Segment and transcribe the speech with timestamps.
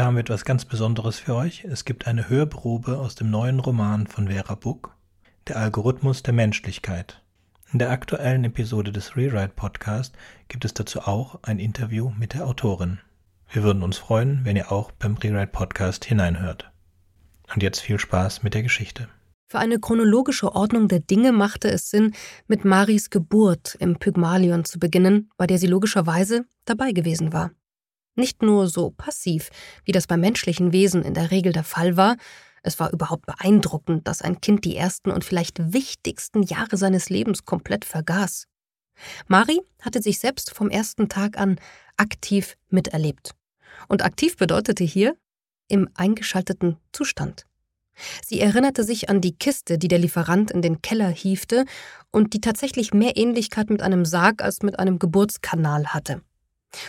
[0.00, 1.64] Heute haben wir etwas ganz Besonderes für euch.
[1.64, 4.96] Es gibt eine Hörprobe aus dem neuen Roman von Vera Buck,
[5.46, 7.22] Der Algorithmus der Menschlichkeit.
[7.70, 10.14] In der aktuellen Episode des Rewrite Podcast
[10.48, 13.00] gibt es dazu auch ein Interview mit der Autorin.
[13.50, 16.72] Wir würden uns freuen, wenn ihr auch beim Rewrite Podcast hineinhört.
[17.54, 19.06] Und jetzt viel Spaß mit der Geschichte.
[19.48, 22.14] Für eine chronologische Ordnung der Dinge machte es Sinn,
[22.48, 27.50] mit Maris Geburt im Pygmalion zu beginnen, bei der sie logischerweise dabei gewesen war.
[28.16, 29.50] Nicht nur so passiv,
[29.84, 32.16] wie das bei menschlichen Wesen in der Regel der Fall war,
[32.62, 37.44] es war überhaupt beeindruckend, dass ein Kind die ersten und vielleicht wichtigsten Jahre seines Lebens
[37.44, 38.46] komplett vergaß.
[39.28, 41.58] Mari hatte sich selbst vom ersten Tag an
[41.96, 43.32] aktiv miterlebt.
[43.88, 45.16] Und aktiv bedeutete hier
[45.68, 47.46] im eingeschalteten Zustand.
[48.24, 51.64] Sie erinnerte sich an die Kiste, die der Lieferant in den Keller hiefte
[52.10, 56.22] und die tatsächlich mehr Ähnlichkeit mit einem Sarg als mit einem Geburtskanal hatte.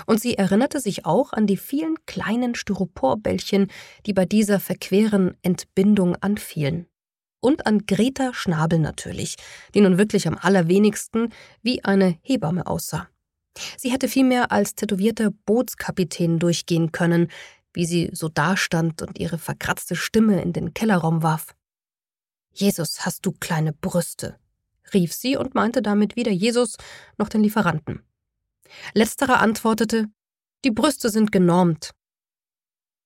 [0.06, 3.68] Und sie erinnerte sich auch an die vielen kleinen Styroporbällchen,
[4.06, 6.88] die bei dieser verqueren Entbindung anfielen.
[7.40, 9.36] Und an Greta Schnabel natürlich,
[9.74, 13.10] die nun wirklich am allerwenigsten wie eine Hebamme aussah.
[13.78, 17.30] Sie hätte vielmehr als tätowierter Bootskapitän durchgehen können,
[17.74, 21.56] wie sie so dastand und ihre verkratzte Stimme in den Kellerraum warf.
[22.54, 24.38] Jesus, hast du kleine Brüste,
[24.94, 26.78] rief sie und meinte damit weder Jesus
[27.18, 28.04] noch den Lieferanten.
[28.94, 30.08] Letzterer antwortete,
[30.64, 31.92] die Brüste sind genormt.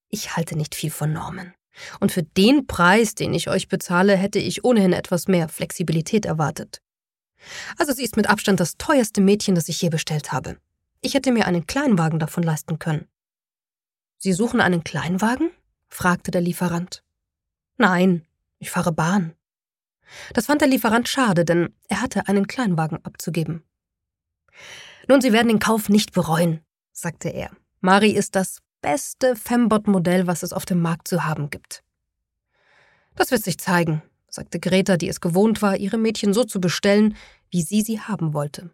[0.10, 1.54] Ich halte nicht viel von Normen.
[2.00, 6.82] Und für den Preis, den ich euch bezahle, hätte ich ohnehin etwas mehr Flexibilität erwartet.
[7.78, 10.58] Also sie ist mit Abstand das teuerste Mädchen, das ich je bestellt habe.
[11.02, 13.08] Ich hätte mir einen Kleinwagen davon leisten können.
[14.18, 15.52] Sie suchen einen Kleinwagen?
[15.88, 17.04] fragte der Lieferant.
[17.78, 18.26] Nein,
[18.60, 19.36] ich fahre Bahn.
[20.34, 23.64] Das fand der Lieferant schade, denn er hatte einen Kleinwagen abzugeben.
[25.08, 26.62] Nun, Sie werden den Kauf nicht bereuen,
[26.92, 27.52] sagte er.
[27.82, 31.84] Mari ist das beste Fembot-Modell, was es auf dem Markt zu haben gibt.
[33.16, 37.16] Das wird sich zeigen, sagte Greta, die es gewohnt war, ihre Mädchen so zu bestellen,
[37.50, 38.72] wie sie sie haben wollte.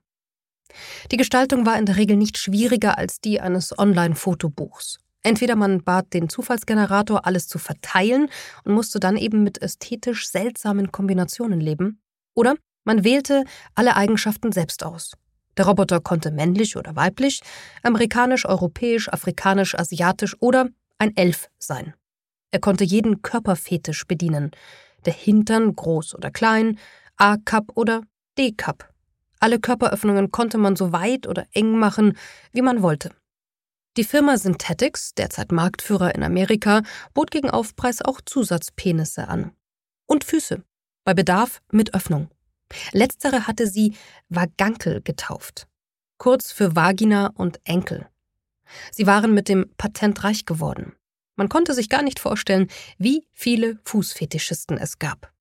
[1.11, 4.99] Die Gestaltung war in der Regel nicht schwieriger als die eines Online-Fotobuchs.
[5.23, 8.29] Entweder man bat den Zufallsgenerator, alles zu verteilen
[8.63, 12.01] und musste dann eben mit ästhetisch seltsamen Kombinationen leben,
[12.33, 13.43] oder man wählte
[13.75, 15.11] alle Eigenschaften selbst aus.
[15.57, 17.41] Der Roboter konnte männlich oder weiblich,
[17.83, 21.93] amerikanisch, europäisch, afrikanisch, asiatisch oder ein Elf sein.
[22.51, 24.51] Er konnte jeden Körperfetisch bedienen.
[25.05, 26.77] Der Hintern groß oder klein,
[27.17, 28.03] A-Cup oder
[28.37, 28.89] D-Cup.
[29.39, 32.17] Alle Körperöffnungen konnte man so weit oder eng machen,
[32.51, 33.11] wie man wollte.
[33.97, 36.81] Die Firma Synthetics, derzeit Marktführer in Amerika,
[37.13, 39.51] bot gegen Aufpreis auch Zusatzpenisse an.
[40.05, 40.63] Und Füße.
[41.03, 42.29] Bei Bedarf mit Öffnung.
[42.91, 43.95] Letztere hatte sie
[44.29, 45.67] Vagankel getauft,
[46.17, 48.07] kurz für Vagina und Enkel.
[48.91, 50.93] Sie waren mit dem Patent reich geworden.
[51.35, 52.67] Man konnte sich gar nicht vorstellen,
[52.97, 55.31] wie viele Fußfetischisten es gab.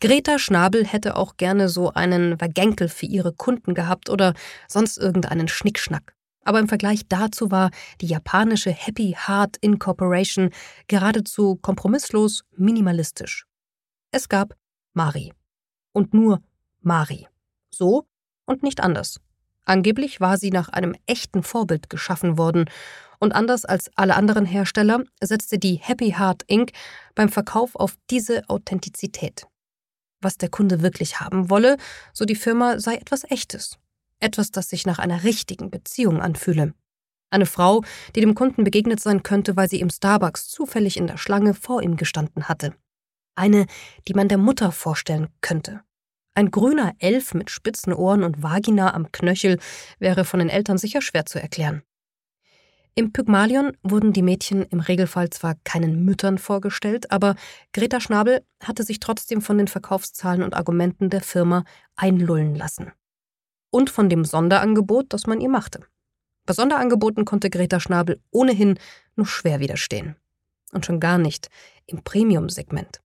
[0.00, 4.34] Greta Schnabel hätte auch gerne so einen Vagenkel für ihre Kunden gehabt oder
[4.66, 6.14] sonst irgendeinen Schnickschnack.
[6.44, 10.50] Aber im Vergleich dazu war die japanische Happy Heart Incorporation
[10.88, 13.46] geradezu kompromisslos minimalistisch.
[14.10, 14.54] Es gab
[14.94, 15.32] Mari
[15.92, 16.42] und nur
[16.80, 17.28] Mari.
[17.70, 18.06] So
[18.44, 19.20] und nicht anders.
[19.64, 22.70] Angeblich war sie nach einem echten Vorbild geschaffen worden
[23.18, 26.72] und anders als alle anderen Hersteller setzte die Happy Heart Inc.
[27.14, 29.46] beim Verkauf auf diese Authentizität.
[30.20, 31.76] Was der Kunde wirklich haben wolle,
[32.12, 33.78] so die Firma, sei etwas Echtes.
[34.20, 36.74] Etwas, das sich nach einer richtigen Beziehung anfühle.
[37.30, 37.82] Eine Frau,
[38.16, 41.82] die dem Kunden begegnet sein könnte, weil sie im Starbucks zufällig in der Schlange vor
[41.82, 42.74] ihm gestanden hatte.
[43.38, 43.66] Eine,
[44.08, 45.82] die man der Mutter vorstellen könnte.
[46.34, 49.60] Ein grüner Elf mit spitzen Ohren und Vagina am Knöchel
[50.00, 51.82] wäre von den Eltern sicher schwer zu erklären.
[52.96, 57.36] Im Pygmalion wurden die Mädchen im Regelfall zwar keinen Müttern vorgestellt, aber
[57.72, 61.62] Greta Schnabel hatte sich trotzdem von den Verkaufszahlen und Argumenten der Firma
[61.94, 62.90] einlullen lassen.
[63.70, 65.84] Und von dem Sonderangebot, das man ihr machte.
[66.44, 68.80] Bei Sonderangeboten konnte Greta Schnabel ohnehin
[69.14, 70.16] nur schwer widerstehen.
[70.72, 71.50] Und schon gar nicht
[71.86, 73.00] im Premium-Segment.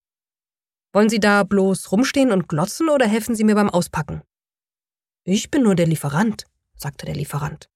[0.94, 4.22] Wollen Sie da bloß rumstehen und glotzen oder helfen Sie mir beim Auspacken?
[5.24, 6.44] Ich bin nur der Lieferant,
[6.76, 7.68] sagte der Lieferant.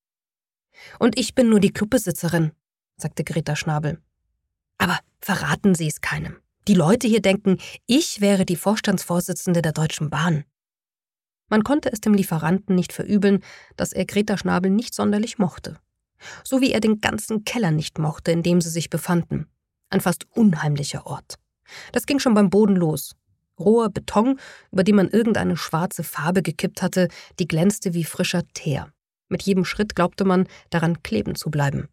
[1.00, 2.53] Und ich bin nur die Clubbesitzerin,
[2.97, 4.00] sagte Greta Schnabel.
[4.79, 6.37] Aber verraten Sie es keinem.
[6.69, 10.44] Die Leute hier denken, ich wäre die Vorstandsvorsitzende der Deutschen Bahn.
[11.49, 13.43] Man konnte es dem Lieferanten nicht verübeln,
[13.75, 15.81] dass er Greta Schnabel nicht sonderlich mochte.
[16.44, 19.49] So wie er den ganzen Keller nicht mochte, in dem sie sich befanden.
[19.91, 21.41] Ein fast unheimlicher Ort.
[21.93, 23.15] Das ging schon beim Boden los.
[23.59, 24.38] Roher Beton,
[24.70, 28.93] über den man irgendeine schwarze Farbe gekippt hatte, die glänzte wie frischer Teer.
[29.29, 31.88] Mit jedem Schritt glaubte man, daran kleben zu bleiben.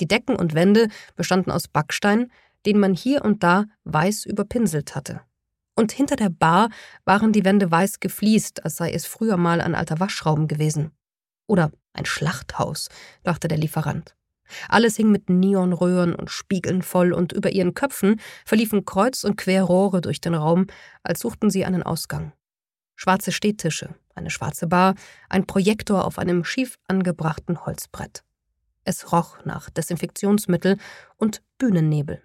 [0.00, 2.32] Die Decken und Wände bestanden aus Backstein,
[2.66, 5.20] den man hier und da weiß überpinselt hatte.
[5.76, 6.68] Und hinter der Bar
[7.04, 10.90] waren die Wände weiß gefliest, als sei es früher mal ein alter Waschraum gewesen.
[11.46, 12.88] Oder ein Schlachthaus,
[13.22, 14.14] dachte der Lieferant.
[14.68, 19.64] Alles hing mit Neonröhren und Spiegeln voll, und über ihren Köpfen verliefen kreuz und quer
[19.64, 20.66] Rohre durch den Raum,
[21.02, 22.32] als suchten sie einen Ausgang.
[22.96, 24.94] Schwarze Stehtische, eine schwarze Bar,
[25.28, 28.22] ein Projektor auf einem schief angebrachten Holzbrett.
[28.84, 30.76] Es roch nach Desinfektionsmittel
[31.16, 32.22] und Bühnennebel.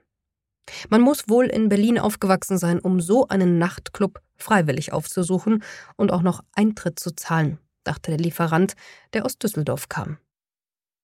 [0.89, 5.63] Man muss wohl in Berlin aufgewachsen sein, um so einen Nachtclub freiwillig aufzusuchen
[5.95, 8.73] und auch noch Eintritt zu zahlen, dachte der Lieferant,
[9.13, 10.17] der aus Düsseldorf kam.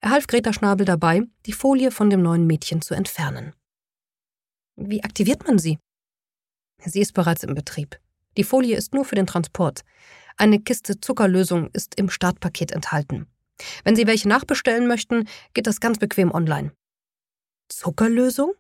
[0.04, 3.54] Er half Greta Schnabel dabei, die Folie von dem neuen Mädchen zu entfernen.
[4.76, 5.78] Wie aktiviert man sie?
[6.84, 8.00] Sie ist bereits im Betrieb.
[8.36, 9.84] Die Folie ist nur für den Transport.
[10.38, 13.28] Eine Kiste Zuckerlösung ist im Startpaket enthalten.
[13.84, 16.72] Wenn Sie welche nachbestellen möchten, geht das ganz bequem online.
[17.70, 18.54] Zuckerlösung?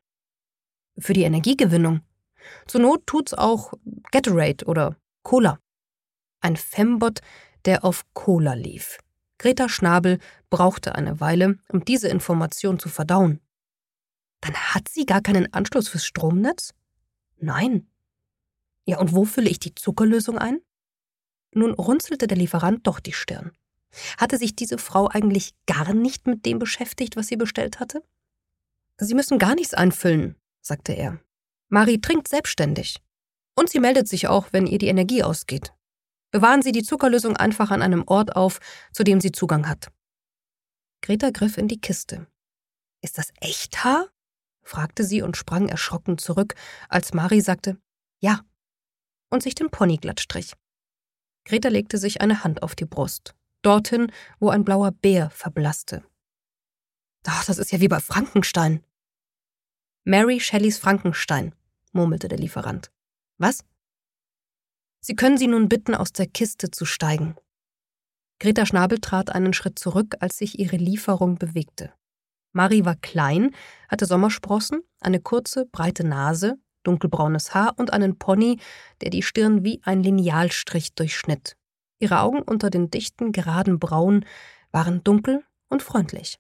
[0.99, 2.01] Für die Energiegewinnung.
[2.67, 3.73] Zur Not tut's auch
[4.11, 5.59] Gatorade oder Cola.
[6.41, 7.21] Ein Fembot,
[7.65, 8.99] der auf Cola lief.
[9.41, 10.19] Greta Schnabel
[10.51, 13.41] brauchte eine Weile, um diese Information zu verdauen.
[14.39, 16.75] Dann hat sie gar keinen Anschluss fürs Stromnetz?
[17.38, 17.89] Nein.
[18.85, 20.59] Ja, und wo fülle ich die Zuckerlösung ein?
[21.55, 23.51] Nun runzelte der Lieferant doch die Stirn.
[24.19, 28.03] Hatte sich diese Frau eigentlich gar nicht mit dem beschäftigt, was sie bestellt hatte?
[28.99, 31.19] Sie müssen gar nichts einfüllen, sagte er.
[31.67, 33.01] Marie trinkt selbstständig.
[33.55, 35.73] Und sie meldet sich auch, wenn ihr die Energie ausgeht.
[36.31, 38.60] Bewahren Sie die Zuckerlösung einfach an einem Ort auf,
[38.94, 39.92] zu dem sie Zugang hat.
[41.01, 42.28] Greta griff in die Kiste.
[43.01, 44.07] Ist das echt Haar?
[44.63, 46.56] fragte sie und sprang erschrocken zurück,
[46.88, 47.78] als Marie sagte
[48.19, 48.42] Ja
[49.31, 50.54] und sich den Pony glatt strich.
[51.45, 53.33] Greta legte sich eine Hand auf die Brust,
[53.63, 56.04] dorthin, wo ein blauer Bär verblasste.
[57.25, 58.83] Ach, das ist ja wie bei Frankenstein.
[60.04, 61.56] Mary Shelleys Frankenstein,
[61.92, 62.92] murmelte der Lieferant.
[63.38, 63.63] Was?
[65.01, 67.36] Sie können sie nun bitten, aus der Kiste zu steigen.
[68.39, 71.94] Greta Schnabel trat einen Schritt zurück, als sich ihre Lieferung bewegte.
[72.53, 73.56] Marie war klein,
[73.89, 78.59] hatte Sommersprossen, eine kurze, breite Nase, dunkelbraunes Haar und einen Pony,
[79.01, 81.56] der die Stirn wie ein Linealstrich durchschnitt.
[82.00, 84.25] Ihre Augen unter den dichten, geraden Brauen
[84.71, 86.39] waren dunkel und freundlich.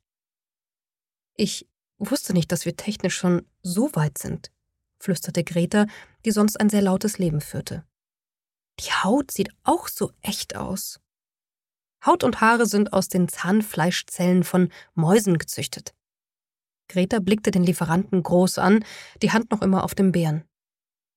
[1.35, 1.67] Ich
[1.97, 4.51] wusste nicht, dass wir technisch schon so weit sind,
[4.99, 5.85] flüsterte Greta,
[6.25, 7.85] die sonst ein sehr lautes Leben führte.
[8.79, 10.99] Die Haut sieht auch so echt aus.
[12.05, 15.93] Haut und Haare sind aus den Zahnfleischzellen von Mäusen gezüchtet.
[16.87, 18.83] Greta blickte den Lieferanten groß an,
[19.21, 20.45] die Hand noch immer auf dem Bären.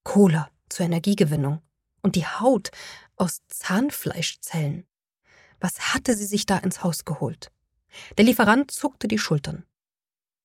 [0.05, 1.63] Cola zur Energiegewinnung.
[2.03, 2.71] Und die Haut
[3.17, 4.87] aus Zahnfleischzellen.
[5.59, 7.51] Was hatte sie sich da ins Haus geholt?
[8.19, 9.65] Der Lieferant zuckte die Schultern.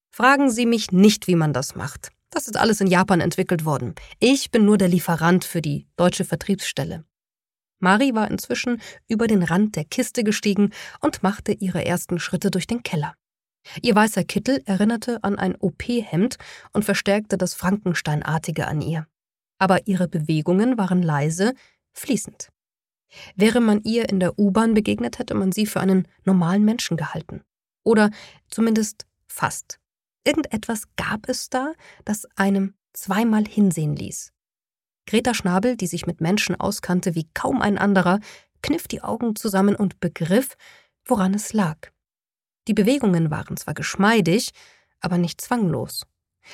[0.10, 2.12] Fragen Sie mich nicht, wie man das macht.
[2.30, 3.96] Das ist alles in Japan entwickelt worden.
[4.20, 7.06] Ich bin nur der Lieferant für die deutsche Vertriebsstelle.
[7.80, 12.68] Mari war inzwischen über den Rand der Kiste gestiegen und machte ihre ersten Schritte durch
[12.68, 13.16] den Keller.
[13.82, 16.38] Ihr weißer Kittel erinnerte an ein OP-Hemd
[16.74, 19.08] und verstärkte das Frankensteinartige an ihr.
[19.58, 21.54] Aber ihre Bewegungen waren leise,
[21.94, 22.50] fließend.
[23.36, 27.42] Wäre man ihr in der U-Bahn begegnet, hätte man sie für einen normalen Menschen gehalten.
[27.84, 28.12] Oder
[28.50, 29.79] zumindest fast.
[30.24, 31.74] Irgendetwas gab es da,
[32.06, 34.32] das einem zweimal hinsehen ließ.
[35.06, 38.20] Greta Schnabel, die sich mit Menschen auskannte wie kaum ein anderer,
[38.62, 40.56] kniff die Augen zusammen und begriff,
[41.06, 41.78] woran es lag.
[42.68, 44.52] Die Bewegungen waren zwar geschmeidig,
[45.00, 46.06] aber nicht zwanglos.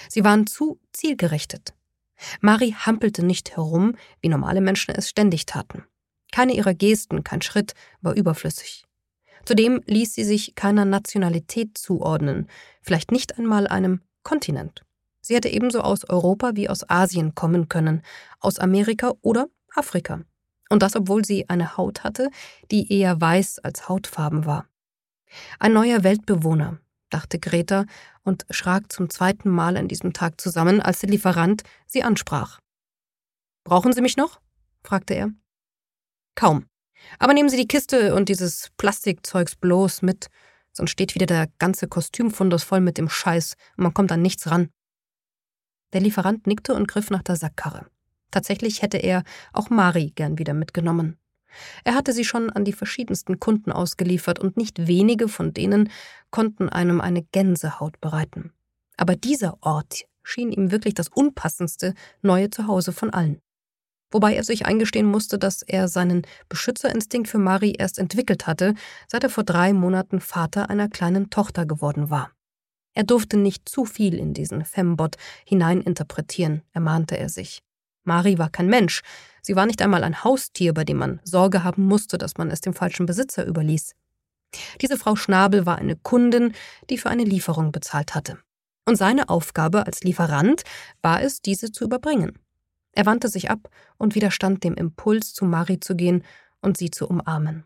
[0.09, 1.73] Sie waren zu zielgerichtet.
[2.39, 5.83] Marie hampelte nicht herum, wie normale Menschen es ständig taten.
[6.31, 8.85] Keine ihrer Gesten, kein Schritt war überflüssig.
[9.45, 12.47] Zudem ließ sie sich keiner Nationalität zuordnen,
[12.81, 14.83] vielleicht nicht einmal einem Kontinent.
[15.21, 18.01] Sie hätte ebenso aus Europa wie aus Asien kommen können,
[18.39, 20.21] aus Amerika oder Afrika.
[20.69, 22.29] Und das, obwohl sie eine Haut hatte,
[22.71, 24.67] die eher weiß als hautfarben war.
[25.59, 27.85] Ein neuer Weltbewohner, dachte Greta
[28.23, 32.59] und schrak zum zweiten Mal an diesem Tag zusammen, als der Lieferant sie ansprach.
[33.63, 34.39] Brauchen Sie mich noch?
[34.83, 35.31] fragte er.
[36.35, 36.65] Kaum.
[37.19, 40.27] Aber nehmen Sie die Kiste und dieses Plastikzeugs bloß mit,
[40.73, 44.49] sonst steht wieder der ganze Kostümfundus voll mit dem Scheiß und man kommt an nichts
[44.49, 44.69] ran.
[45.93, 47.85] Der Lieferant nickte und griff nach der Sackkarre.
[48.31, 51.17] Tatsächlich hätte er auch Mari gern wieder mitgenommen.
[51.85, 55.89] Er hatte sie schon an die verschiedensten Kunden ausgeliefert und nicht wenige von denen
[56.31, 58.51] konnten einem eine Gänsehaut bereiten.
[58.97, 63.41] Aber dieser Ort schien ihm wirklich das unpassendste neue Zuhause von allen
[64.15, 68.73] wobei er sich eingestehen musste, dass er seinen Beschützerinstinkt für Marie erst entwickelt hatte,
[69.09, 72.31] seit er vor drei Monaten Vater einer kleinen Tochter geworden war.
[72.93, 77.61] Er durfte nicht zu viel in diesen Fembot hineininterpretieren, ermahnte er sich.
[78.05, 79.01] Mari war kein Mensch,
[79.41, 82.61] sie war nicht einmal ein Haustier, bei dem man Sorge haben musste, dass man es
[82.61, 83.95] dem falschen Besitzer überließ.
[84.79, 86.53] Diese Frau Schnabel war eine Kundin,
[86.89, 88.37] die für eine Lieferung bezahlt hatte.
[88.87, 90.63] Und seine Aufgabe als Lieferant
[91.01, 92.39] war es, diese zu überbringen.
[92.95, 96.23] Er wandte sich ab und widerstand dem Impuls, zu Mari zu gehen
[96.61, 97.65] und sie zu umarmen.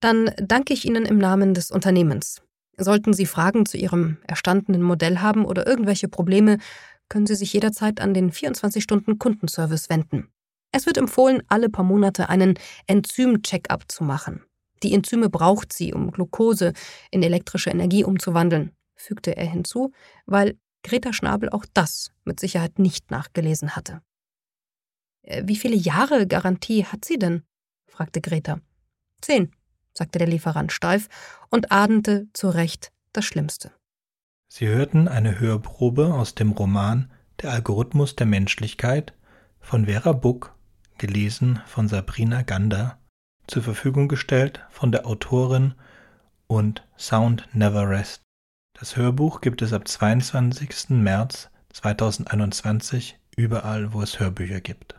[0.00, 2.42] Dann danke ich Ihnen im Namen des Unternehmens.
[2.76, 6.58] Sollten Sie Fragen zu Ihrem erstandenen Modell haben oder irgendwelche Probleme,
[7.08, 10.28] können Sie sich jederzeit an den 24-Stunden-Kundenservice wenden.
[10.72, 12.54] Es wird empfohlen, alle paar Monate einen
[12.86, 14.42] Enzym-Check-up zu machen.
[14.82, 16.72] Die Enzyme braucht sie, um Glucose
[17.10, 19.92] in elektrische Energie umzuwandeln, fügte er hinzu,
[20.26, 24.02] weil Greta Schnabel auch das mit Sicherheit nicht nachgelesen hatte.
[25.22, 27.44] Äh, wie viele Jahre Garantie hat sie denn?
[27.86, 28.60] fragte Greta.
[29.20, 29.52] Zehn,
[29.92, 31.08] sagte der Lieferant steif
[31.50, 33.72] und ahnte zu Recht das Schlimmste.
[34.48, 37.10] Sie hörten eine Hörprobe aus dem Roman
[37.40, 39.14] Der Algorithmus der Menschlichkeit
[39.60, 40.54] von Vera Buck,
[40.98, 42.98] gelesen von Sabrina Gander,
[43.46, 45.74] zur Verfügung gestellt von der Autorin
[46.46, 48.22] und Sound Never Rest.
[48.82, 50.88] Das Hörbuch gibt es ab 22.
[50.88, 54.96] März 2021 überall, wo es Hörbücher gibt.